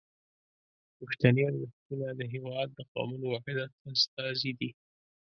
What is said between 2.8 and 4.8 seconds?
قومونو وحدت استازي دي.